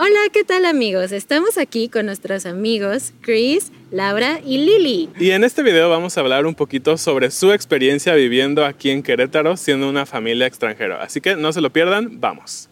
[0.00, 1.10] Hola, ¿qué tal amigos?
[1.10, 5.10] Estamos aquí con nuestros amigos Chris, Laura y Lily.
[5.18, 9.02] Y en este video vamos a hablar un poquito sobre su experiencia viviendo aquí en
[9.02, 11.02] Querétaro siendo una familia extranjera.
[11.02, 12.70] Así que no se lo pierdan, vamos.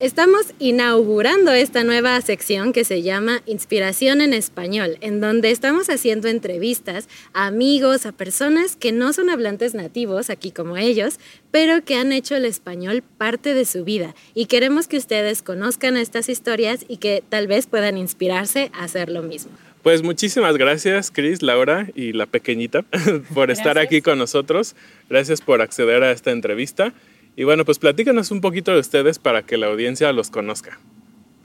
[0.00, 6.28] Estamos inaugurando esta nueva sección que se llama Inspiración en Español, en donde estamos haciendo
[6.28, 11.18] entrevistas a amigos, a personas que no son hablantes nativos, aquí como ellos,
[11.50, 14.14] pero que han hecho el español parte de su vida.
[14.34, 19.08] Y queremos que ustedes conozcan estas historias y que tal vez puedan inspirarse a hacer
[19.08, 19.50] lo mismo.
[19.82, 22.82] Pues muchísimas gracias, Cris, Laura y la pequeñita,
[23.34, 24.76] por estar aquí con nosotros.
[25.10, 26.94] Gracias por acceder a esta entrevista.
[27.38, 30.80] Y bueno, pues platícanos un poquito de ustedes para que la audiencia los conozca.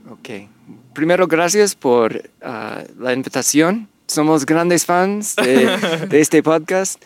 [0.09, 0.49] Ok.
[0.95, 3.87] Primero, gracias por ah, la invitación.
[4.07, 5.69] Somos grandes fans de,
[6.19, 6.99] este podcast.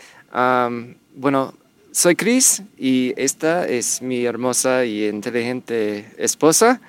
[1.13, 1.53] bueno,
[1.91, 6.79] soy Chris y esta es mi hermosa y inteligente esposa.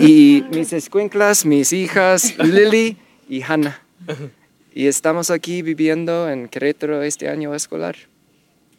[0.00, 2.96] Y mis escuinclas, mis hijas, Lily
[3.28, 3.80] y Hannah.
[4.74, 7.94] Y estamos aquí viviendo en Querétaro este año escolar.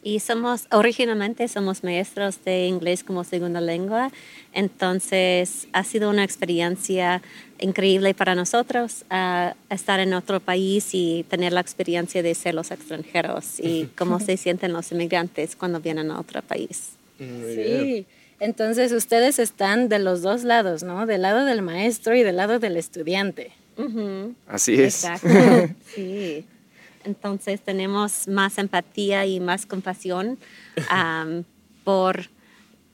[0.07, 4.09] Y somos, originalmente somos maestros de inglés como segunda lengua,
[4.53, 7.21] entonces ha sido una experiencia
[7.59, 12.71] increíble para nosotros uh, estar en otro país y tener la experiencia de ser los
[12.71, 16.91] extranjeros y cómo se sienten los inmigrantes cuando vienen a otro país.
[17.19, 18.05] sí,
[18.39, 21.05] entonces ustedes están de los dos lados, ¿no?
[21.05, 23.51] Del lado del maestro y del lado del estudiante.
[24.47, 25.03] Así es.
[25.03, 25.27] Exacto,
[25.93, 26.45] sí.
[27.07, 30.37] Entonces tenemos más empatía y más compasión
[31.83, 32.29] por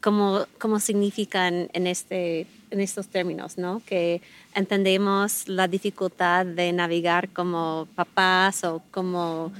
[0.01, 3.81] cómo, cómo significan en, este, en estos términos, ¿no?
[3.87, 4.21] Que
[4.53, 9.51] entendemos la dificultad de navegar como papás o como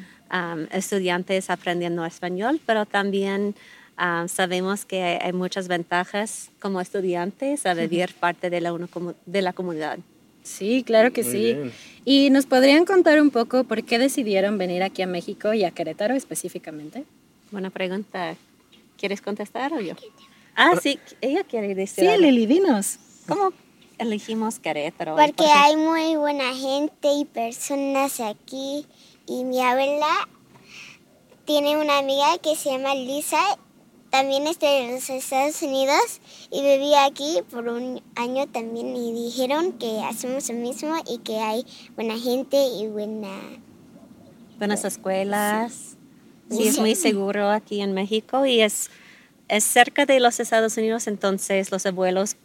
[0.71, 3.55] estudiantes aprendiendo español, pero también
[4.27, 8.75] sabemos que hay muchas ventajas como estudiantes a vivir parte de la,
[9.25, 9.99] de la comunidad.
[10.43, 11.57] Sí, claro que sí.
[12.05, 15.71] ¿Y nos podrían contar un poco por qué decidieron venir aquí a México y a
[15.71, 17.05] Querétaro específicamente?
[17.51, 18.35] Buena pregunta.
[18.97, 19.95] ¿Quieres contestar o yo?
[20.55, 22.09] Ah, sí, ella quiere decir.
[22.09, 22.99] Sí, Lili, dinos.
[23.27, 23.53] ¿Cómo
[23.97, 25.15] elegimos Querétaro?
[25.15, 28.85] Porque hay muy buena gente y personas aquí.
[29.25, 30.27] Y mi abuela
[31.45, 33.41] tiene una amiga que se llama Lisa
[34.13, 39.71] también es de los Estados Unidos y vivía aquí por un año también y dijeron
[39.79, 41.65] que hacemos lo mismo y que hay
[41.95, 43.31] buena gente y buena...
[44.59, 45.97] Buenas escuelas.
[46.51, 48.91] Sí, es muy seguro aquí en México y es,
[49.47, 52.37] es cerca de los Estados Unidos, entonces los abuelos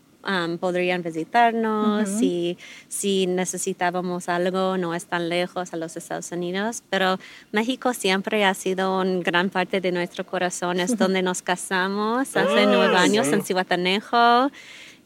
[0.60, 2.58] podrían visitarnos y
[2.88, 7.18] si necesitábamos algo no es tan lejos a los Estados Unidos, pero
[7.52, 12.60] México siempre ha sido una gran parte de nuestro corazón, es donde nos casamos hace
[12.60, 14.50] ah, nueve años en Cihuatanejo.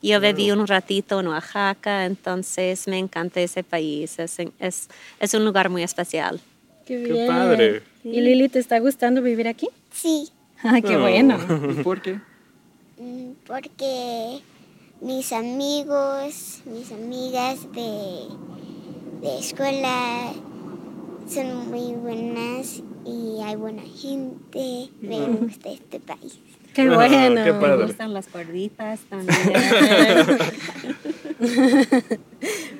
[0.02, 4.88] Yo viví un ratito en Oaxaca, entonces me encanta ese país, es, es,
[5.20, 6.40] es un lugar muy especial.
[6.84, 7.82] Qué, qué padre.
[8.02, 9.68] ¿Y Lili, te está gustando vivir aquí?
[9.92, 10.30] Sí.
[10.64, 11.38] Ah, qué bueno.
[11.84, 12.18] ¿Por qué?
[12.98, 14.42] Mm, porque
[15.02, 18.28] mis amigos, mis amigas de,
[19.20, 20.32] de escuela
[21.28, 24.90] son muy buenas y hay buena gente.
[25.00, 26.38] Me gusta este país.
[26.72, 27.42] Qué bueno.
[27.60, 29.38] Me gustan las gorditas también.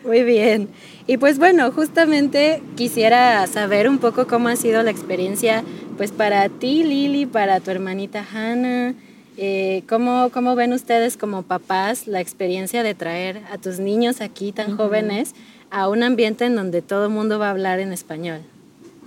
[0.05, 0.69] Muy bien.
[1.07, 5.63] Y pues bueno, justamente quisiera saber un poco cómo ha sido la experiencia
[5.97, 8.95] pues para ti, Lili, para tu hermanita Hannah.
[9.37, 14.52] Eh, ¿cómo, ¿Cómo ven ustedes como papás la experiencia de traer a tus niños aquí
[14.52, 15.34] tan jóvenes
[15.70, 18.43] a un ambiente en donde todo el mundo va a hablar en español?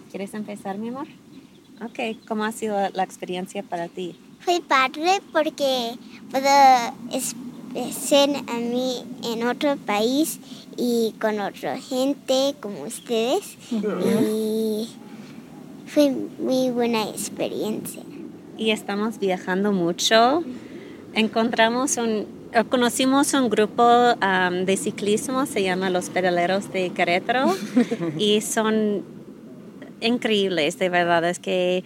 [0.10, 1.08] ¿Quieres empezar, mi amor?
[1.82, 4.16] Ok, ¿cómo ha sido la experiencia para ti?
[4.40, 5.92] Fue padre porque
[6.32, 6.46] puedo
[7.92, 10.40] ser a mí en otro país
[10.78, 13.58] y con otra gente como ustedes.
[13.72, 14.90] Y
[15.86, 18.02] fue muy buena experiencia.
[18.58, 20.44] Y estamos viajando mucho.
[21.14, 22.28] Encontramos un,
[22.70, 27.54] conocimos un grupo de ciclismo, se llama Los Pedaleros de Querétaro,
[28.18, 29.04] y son
[30.02, 31.26] increíbles, de verdad.
[31.26, 31.84] Es que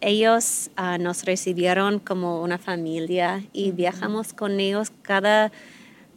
[0.00, 5.50] ellos ah, nos recibieron como una familia y viajamos con ellos cada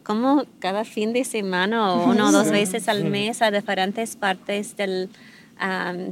[0.02, 4.76] como cada fin de semana o una o dos veces al mes a diferentes partes
[4.76, 5.08] del,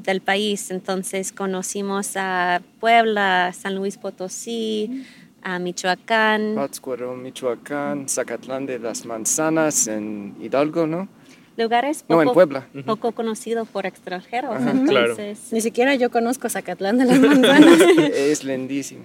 [0.02, 0.70] del país.
[0.70, 5.04] Entonces conocimos a Puebla, San Luis Potosí,
[5.42, 6.52] a Michoacán.
[6.54, 11.08] Pátzcuaro, Michoacán, Zacatlán de las Manzanas en Hidalgo, ¿no?
[11.56, 12.68] lugares poco, no, en Puebla.
[12.86, 14.60] poco conocidos por extranjeros.
[14.60, 17.80] entonces, Ni siquiera yo conozco Zacatlán de las Manzanas.
[18.14, 19.02] es lindísimo.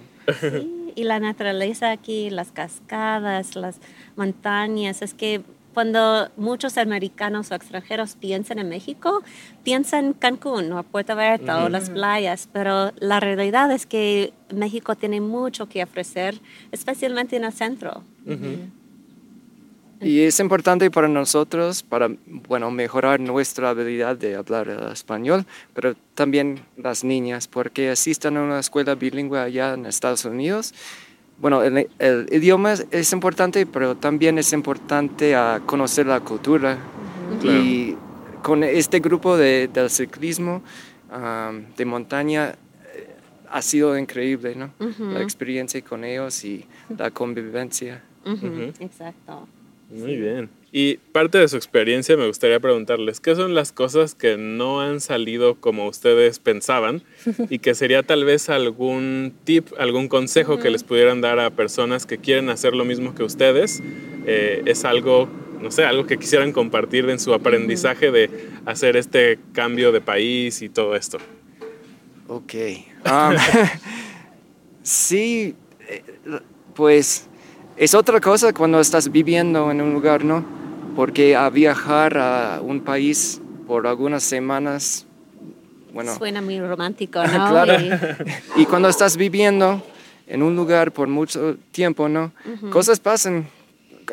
[0.94, 3.80] y la naturaleza aquí, las cascadas, las
[4.14, 5.40] montañas, es que
[5.74, 9.22] cuando muchos americanos o extranjeros piensan en México,
[9.64, 14.94] piensan en Cancún o Puerto Vallarta o las playas, pero la realidad es que México
[14.94, 16.40] tiene mucho que ofrecer,
[16.72, 18.02] especialmente en el centro.
[20.00, 26.60] Y es importante para nosotros, para bueno, mejorar nuestra habilidad de hablar español, pero también
[26.76, 30.74] las niñas, porque asistan a una escuela bilingüe allá en Estados Unidos.
[31.38, 36.78] Bueno, el, idioma es importante, pero también es importante a conocer la cultura.
[37.42, 37.96] Y
[38.42, 40.62] con este grupo de, del ciclismo
[41.76, 43.14] de montaña eh,
[43.50, 44.70] ha sido increíble, ¿no?
[45.12, 46.64] La experiencia con ellos y
[46.96, 48.02] la convivencia.
[48.80, 49.46] Exacto.
[49.90, 50.48] Muy bien.
[50.76, 55.00] Y parte de su experiencia me gustaría preguntarles, ¿qué son las cosas que no han
[55.00, 57.04] salido como ustedes pensaban
[57.48, 62.06] y que sería tal vez algún tip, algún consejo que les pudieran dar a personas
[62.06, 63.84] que quieren hacer lo mismo que ustedes?
[64.26, 65.28] Eh, es algo,
[65.60, 68.28] no sé, algo que quisieran compartir en su aprendizaje de
[68.66, 71.18] hacer este cambio de país y todo esto.
[72.26, 72.54] Ok.
[73.06, 73.36] Um,
[74.82, 75.54] sí,
[75.88, 76.02] eh,
[76.74, 77.28] pues
[77.76, 80.63] es otra cosa cuando estás viviendo en un lugar, ¿no?
[80.94, 85.06] Porque a viajar a un país por algunas semanas,
[85.92, 86.14] bueno...
[86.16, 87.50] Suena muy romántico, ¿no?
[87.50, 87.74] claro.
[88.56, 88.66] Y...
[88.66, 89.82] cuando estás viviendo
[90.26, 92.32] en un lugar por mucho tiempo, ¿no?
[92.70, 93.46] Cosas pasan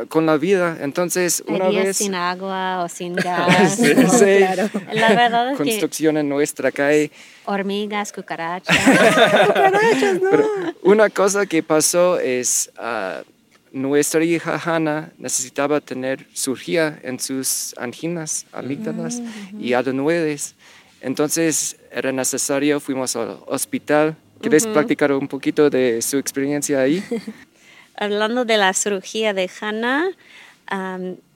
[0.08, 0.78] con la vida.
[0.82, 1.98] Entonces, una vez...
[1.98, 3.76] sin agua o sin gas.
[3.76, 4.70] sí, Claro.
[4.94, 7.12] La verdad es Construcción en nuestra calle.
[7.46, 8.78] Hormigas, cucarachas.
[9.48, 10.30] cucarachas, no.
[10.32, 10.46] Pero
[10.84, 12.72] una cosa que pasó es...
[12.78, 13.24] Uh,
[13.72, 19.22] nuestra hija Hannah necesitaba tener cirugía en sus anginas, amígdalas
[19.60, 20.56] y adenoides.
[21.02, 24.16] Entonces era necesario, fuimos al hospital.
[24.42, 27.04] ¿Quieres practicar un poquito de su experiencia ahí?
[27.96, 30.10] Hablando de la cirugía de Hannah,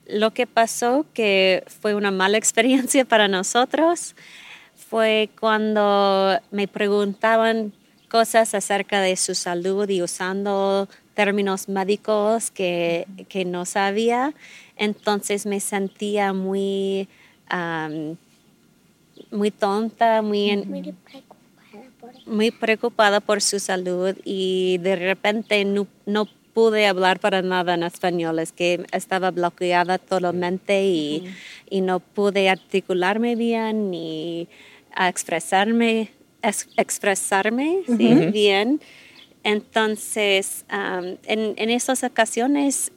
[0.08, 4.14] lo que pasó, que fue una mala experiencia para nosotros,
[4.90, 7.72] fue cuando me preguntaban
[8.08, 14.34] cosas acerca de su salud y usando términos médicos que, que no sabía.
[14.76, 17.08] Entonces me sentía muy,
[19.30, 20.94] muy tonta, muy,
[22.26, 27.82] muy, preocupada por su salud y de repente no, no pude hablar para nada en
[27.82, 31.24] español, es que estaba bloqueada totalmente y,
[31.70, 34.48] y no pude articularme bien ni
[34.96, 36.10] expresarme,
[36.76, 37.80] expresarme
[38.32, 38.80] bien.
[39.46, 42.90] Entonces, en, en esas ocasiones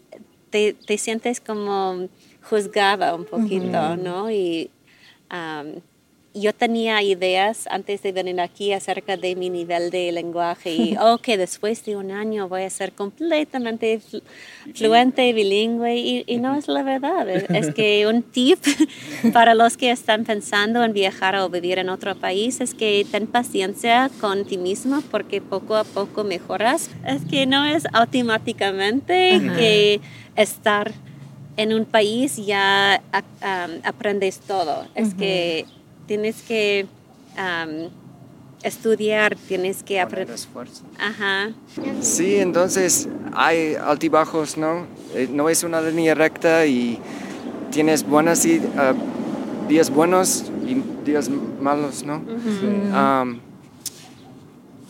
[0.50, 2.10] te, te, sientes como
[2.42, 4.32] juzgada un poquito, ¿no?
[4.32, 4.72] Y
[6.34, 11.18] yo tenía ideas antes de venir aquí acerca de mi nivel de lenguaje y, oh,
[11.18, 14.00] que después de un año voy a ser completamente
[14.76, 17.28] fluente, bilingüe y, y, no es la verdad.
[17.30, 18.60] Es, que un tip
[19.34, 23.28] para los que están pensando en viajar o vivir en otro país es que ten
[23.28, 26.90] paciencia con ti mismo porque poco a poco mejoras.
[27.06, 30.02] Es que no es automáticamente que
[30.36, 30.92] estar
[31.58, 33.02] en un país ya
[33.84, 34.88] aprendes todo.
[34.96, 35.66] Es que
[36.10, 36.88] tienes que
[38.64, 40.34] estudiar, tienes que aprender.
[40.34, 40.82] esfuerzo.
[40.98, 41.52] Ajá.
[42.02, 44.88] Sí, entonces hay altibajos, ¿no?
[45.14, 46.98] Eh, no es una línea recta y
[47.70, 48.96] tienes buenas y ah,
[49.68, 52.24] días buenos y días malos, ¿no?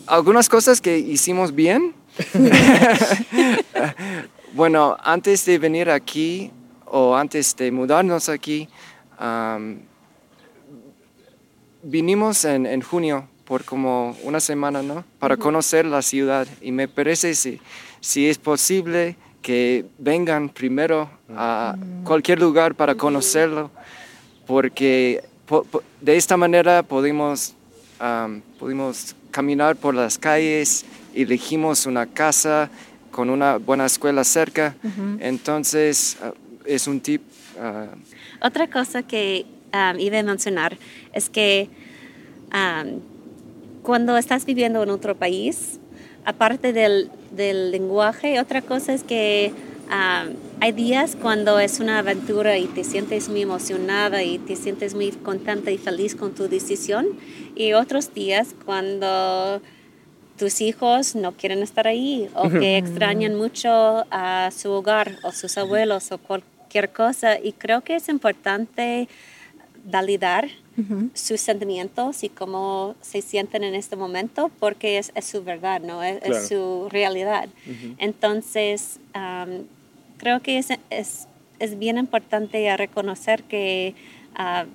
[0.08, 1.96] Algunas cosas que hicimos bien.
[4.54, 6.50] bueno, antes de venir aquí
[6.86, 8.70] o antes de mudarnos aquí,
[9.18, 9.89] am,
[11.84, 15.04] vinimos en, en junio por como una semana, ¿no?
[15.20, 16.48] Para conocer la ciudad.
[16.62, 17.60] Y me parece si,
[18.00, 23.72] si es posible que vengan primero a cualquier lugar para conocerlo,
[24.46, 27.54] porque po- po- de esta manera podemos,
[28.00, 32.70] am, pudimos caminar por las calles, elegimos una casa
[33.12, 34.76] con una buena escuela cerca,
[35.20, 36.32] entonces ah,
[36.66, 37.22] es un tip.
[37.60, 37.88] ah,
[38.42, 40.78] Otra cosa que um, iba a mencionar
[41.14, 41.70] es que
[42.54, 43.00] um,
[43.84, 45.80] cuando estás viviendo en otro país,
[46.26, 49.54] aparte del, del lenguaje, otra cosa es que
[49.88, 54.94] um, hay días cuando es una aventura y te sientes muy emocionada y te sientes
[54.94, 57.08] muy contenta y feliz con tu decisión,
[57.56, 59.62] y otros días cuando
[60.38, 65.58] tus hijos no quieren estar ahí o que extrañan mucho a su hogar o sus
[65.58, 67.38] abuelos o cualquier cosa.
[67.38, 69.10] Y creo que es importante
[69.92, 70.48] validar
[71.14, 76.02] sus sentimientos y cómo se sienten en este momento porque es, es su verdad, ¿no?
[76.04, 77.50] Es, su realidad.
[77.98, 79.64] Entonces, am,
[80.18, 81.28] creo que es, es,
[81.60, 83.94] es bien importante reconocer que
[84.36, 84.66] ah,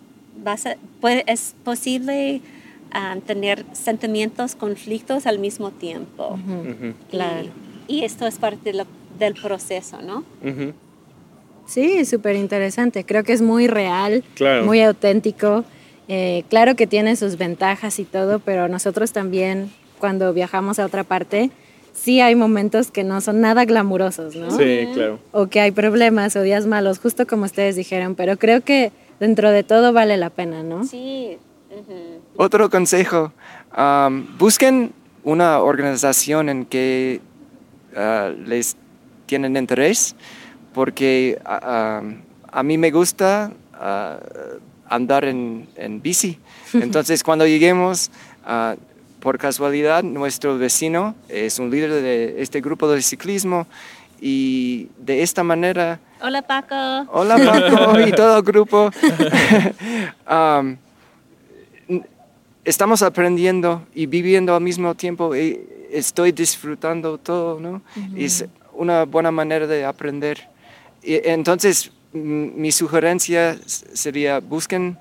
[0.43, 2.41] vas a- puede- es posible
[3.27, 6.39] tener sentimientos, conflictos al mismo tiempo.
[7.11, 7.49] Claro.
[7.89, 8.87] Y, y esto es parte de lo-
[9.19, 10.23] del proceso, ¿no?
[11.67, 13.05] Sí, súper interesante.
[13.05, 14.65] Creo que es muy real, Claro.
[14.65, 15.65] muy auténtico.
[16.09, 21.03] Eh, claro que tiene sus ventajas y todo, pero nosotros también, cuando viajamos a otra
[21.05, 21.51] parte,
[21.95, 24.51] sí hay momentos que no son nada glamurosos, ¿no?
[24.51, 25.19] Sí, claro.
[25.33, 29.51] O que hay problemas o días malos, justo como ustedes dijeron, pero creo que dentro
[29.51, 30.85] de todo vale la pena, ¿no?
[30.85, 31.39] Sí.
[31.71, 32.21] ujú.
[32.37, 33.33] Otro consejo,
[33.73, 34.93] am, busquen
[35.23, 37.21] una organización en que
[37.97, 38.77] ah, les
[39.27, 40.15] tienen interés,
[40.75, 42.21] porque am,
[42.53, 44.19] a mí me gusta ah,
[44.89, 46.39] andar en, en bici.
[46.75, 48.11] Entonces cuando lleguemos,
[49.21, 53.67] por casualidad, nuestro vecino es un líder de este grupo de ciclismo
[54.21, 56.75] y de esta manera Hola Paco.
[57.13, 58.91] Hola Paco y todo el grupo.
[62.65, 67.83] Estamos aprendiendo y viviendo al mismo tiempo y estoy disfrutando todo, ¿no?
[68.17, 70.49] Es una buena manera de aprender.
[71.07, 74.97] Entonces, m- mi sugerencia sería busquen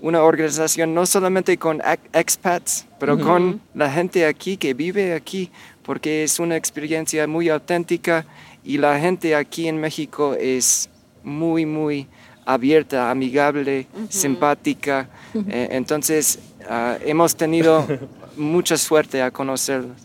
[0.00, 5.50] una organización no solamente con ex- expats, pero con la gente aquí que vive aquí,
[5.82, 8.26] porque es una experiencia muy auténtica
[8.64, 10.88] y la gente aquí en México es
[11.22, 12.06] muy, muy
[12.46, 15.08] abierta, amigable, simpática.
[15.48, 17.86] Eh, entonces, ah, hemos tenido
[18.36, 19.96] mucha suerte a conocerlos.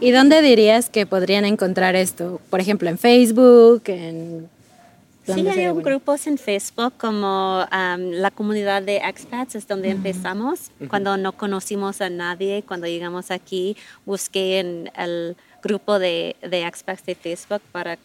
[0.00, 2.40] ¿Y dónde dirías que podrían encontrar esto?
[2.50, 4.48] Por ejemplo, en Facebook, en...
[5.24, 5.90] Sí, ¿dónde hay un bueno?
[5.90, 10.70] grupos en Facebook como am, la comunidad de expats, es donde empezamos.
[10.88, 13.76] Cuando no conocimos a nadie, cuando llegamos aquí,
[14.06, 17.98] busqué en el grupo de, de expats de Facebook para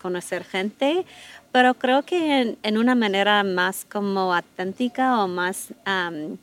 [0.00, 1.04] conocer gente,
[1.50, 6.38] pero creo que en, en una manera más como auténtica o más am,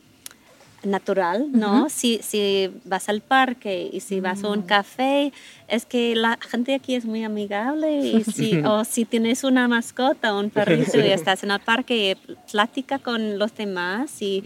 [0.86, 1.89] natural, ¿no?
[1.89, 5.34] si, si vas al parque y si vas a un café,
[5.68, 10.34] es que la gente aquí es muy amigable y si, o si tienes una mascota,
[10.36, 12.18] un perrito y estás en el parque,
[12.51, 14.44] platica con los demás y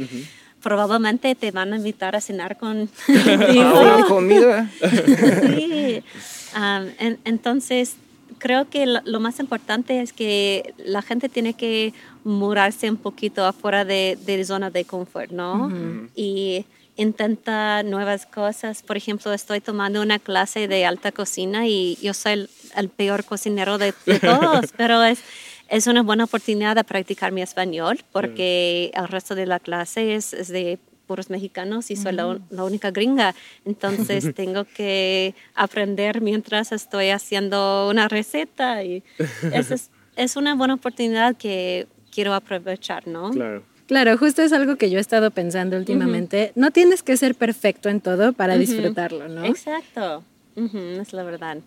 [0.62, 4.70] probablemente te van a invitar a cenar con Ah, comida.
[4.82, 6.04] Sí.
[7.00, 7.96] En- entonces,
[8.40, 11.94] creo que lo, lo más importante es que la gente tiene que
[12.24, 15.72] murarse un poquito afuera de, de zona de confort, ¿no?
[16.16, 16.66] Y
[16.96, 18.82] intenta nuevas cosas.
[18.82, 23.24] Por ejemplo, estoy tomando una clase de alta cocina y yo soy el, el peor
[23.24, 25.20] cocinero de, de todos, pero es,
[25.70, 30.34] es una buena oportunidad de practicar mi español porque el resto de la clase es,
[30.34, 33.34] es de puros mexicanos y soy la, un- la única gringa.
[33.66, 39.02] Entonces tengo que aprender mientras estoy haciendo una receta y
[39.52, 43.32] eso es, es una buena oportunidad que quiero aprovechar, ¿no?
[43.32, 43.64] Claro.
[43.88, 46.52] Claro, justo es algo que yo he estado pensando últimamente.
[46.54, 49.46] No tienes que ser perfecto en todo para disfrutarlo, ¿no?
[49.46, 50.24] Exacto.
[50.56, 51.58] Ujú, es la verdad.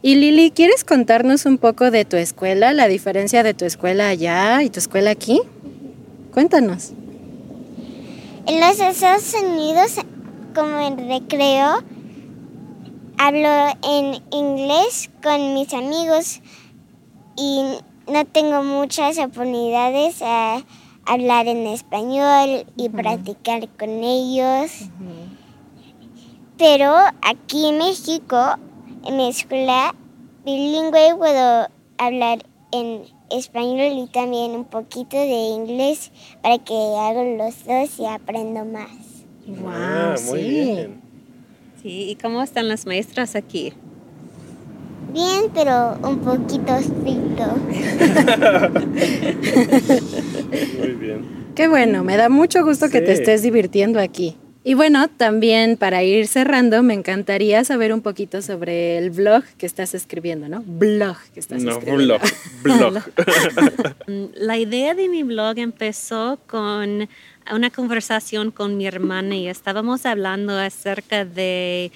[0.00, 4.62] Y Lili, ¿quieres contarnos un poco de tu escuela, la diferencia de tu escuela allá
[4.62, 5.40] y tu escuela aquí?
[6.30, 6.92] Cuéntanos.
[8.48, 9.96] En los Estados Unidos,
[10.54, 11.82] como en recreo,
[13.18, 13.48] hablo
[13.82, 16.40] en inglés con mis amigos
[17.36, 17.62] y
[18.10, 20.62] no tengo muchas oportunidades a
[21.04, 24.70] hablar en español y practicar con ellos.
[26.56, 28.54] Pero aquí en México,
[29.04, 29.94] en mi escuela
[30.46, 36.10] bilingüe, puedo hablar en español y también un poquito de inglés
[36.42, 38.90] para que hago los dos y aprendo más.
[39.46, 40.48] Wow, Ah, muy sí.
[40.48, 41.00] bien.
[41.82, 43.72] Sí, ¿y cómo están las maestras aquí?
[45.12, 47.44] Bien, pero un poquito estricto.
[50.78, 51.24] Muy bien.
[51.54, 54.36] Qué bueno, me da mucho gusto que te estés divirtiendo aquí.
[54.68, 59.64] Y bueno, también para ir cerrando, me encantaría saber un poquito sobre el blog que
[59.64, 60.62] estás escribiendo, ¿no?
[60.66, 62.18] Blog que estás No, escribiendo.
[62.62, 62.92] blog.
[62.92, 63.02] Blog.
[64.06, 67.08] Mm, La idea de mi blog empezó con
[67.50, 71.90] una conversación con mi hermana y estábamos hablando acerca de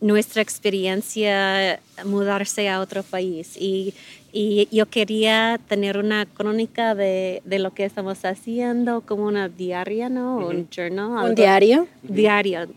[0.00, 3.94] nuestra experiencia mudarse a otro país y,
[4.32, 10.08] y yo quería tener una crónica de, de lo que estamos haciendo, como una diaria,
[10.08, 10.38] ¿no?
[10.46, 11.30] Un journal.
[11.30, 11.86] ¿Un diario?
[12.02, 12.68] diario.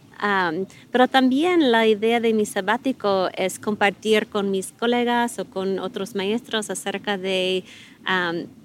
[0.91, 6.15] Pero también la idea de mi sabático es compartir con mis colegas o con otros
[6.15, 7.65] maestros acerca de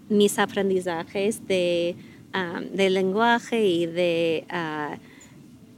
[0.09, 1.97] mis aprendizajes de
[2.91, 4.99] lenguaje y de, ah,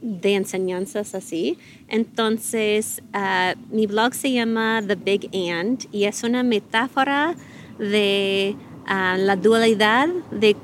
[0.01, 1.57] de enseñanzas así.
[1.87, 7.35] Entonces, ah, mi blog se llama The Big And y es una metáfora
[7.77, 8.55] de
[8.87, 10.55] ah, la dualidad de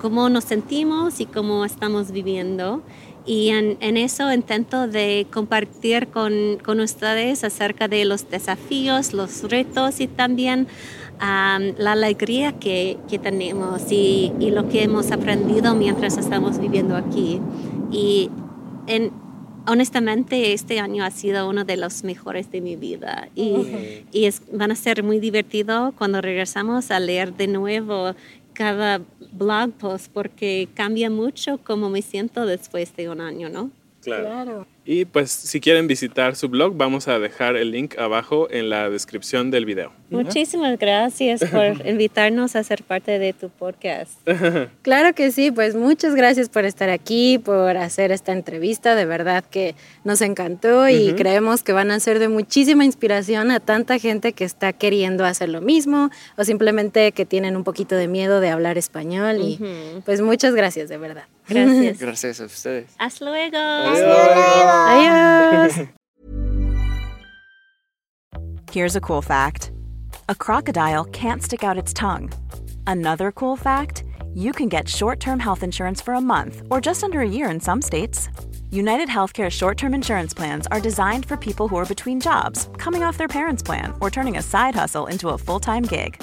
[0.00, 2.82] cómo nos sentimos y cómo estamos viviendo.
[3.24, 9.48] Y en, en eso intento de compartir con, con ustedes acerca de los desafíos, los
[9.48, 10.66] retos y también
[11.20, 16.96] am, la alegría que, que tenemos y, y lo que hemos aprendido mientras estamos viviendo
[16.96, 17.40] aquí.
[17.92, 18.28] Y
[18.86, 19.12] en,
[19.66, 24.42] honestamente este año ha sido uno de los mejores de mi vida y, y es,
[24.52, 28.14] van a ser muy divertido cuando regresamos a leer de nuevo
[28.52, 29.00] cada
[29.32, 33.70] blog post porque cambia mucho cómo me siento después de un año, ¿no?
[34.02, 34.66] Claro.
[34.84, 38.90] Y pues si quieren visitar su blog, vamos a dejar el link abajo en la
[38.90, 39.92] descripción del video.
[40.10, 44.12] Muchísimas gracias por invitarnos a ser parte de tu podcast.
[44.82, 49.44] Claro que sí, pues muchas gracias por estar aquí, por hacer esta entrevista, de verdad
[49.44, 54.32] que nos encantó y creemos que van a ser de muchísima inspiración a tanta gente
[54.32, 58.50] que está queriendo hacer lo mismo o simplemente que tienen un poquito de miedo de
[58.50, 59.58] hablar español y
[60.04, 61.24] pues muchas gracias, de verdad.
[61.52, 61.98] Gracias.
[62.00, 62.96] Gracias a ustedes.
[62.98, 63.58] Hasta luego.
[64.88, 65.88] Adiós.
[68.72, 69.70] Here's a cool fact
[70.28, 72.32] a crocodile can't stick out its tongue.
[72.86, 77.04] Another cool fact you can get short term health insurance for a month or just
[77.04, 78.28] under a year in some states.
[78.70, 83.02] United Healthcare short term insurance plans are designed for people who are between jobs, coming
[83.02, 86.22] off their parents' plan, or turning a side hustle into a full time gig.